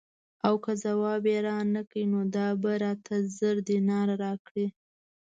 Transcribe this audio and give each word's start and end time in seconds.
او 0.47 0.53
که 0.63 0.71
ځواب 0.83 1.23
یې 1.31 1.37
رانه 1.47 1.81
کړ 1.89 2.03
نو 2.11 2.21
دا 2.35 2.47
به 2.61 2.71
راته 2.83 3.15
زر 3.37 3.55
دیناره 3.69 4.15
راکړي. 4.23 4.67